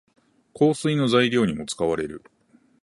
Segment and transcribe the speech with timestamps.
[0.55, 2.23] 香水の材料にも使われる。